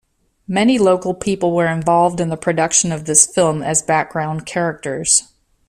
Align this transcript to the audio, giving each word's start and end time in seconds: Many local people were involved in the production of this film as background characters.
Many 0.47 0.79
local 0.79 1.13
people 1.13 1.55
were 1.55 1.67
involved 1.67 2.19
in 2.19 2.29
the 2.29 2.35
production 2.35 2.91
of 2.91 3.05
this 3.05 3.27
film 3.27 3.61
as 3.61 3.83
background 3.83 4.47
characters. 4.47 5.31